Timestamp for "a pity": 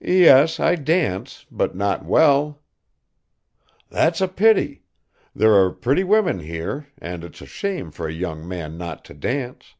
4.22-4.84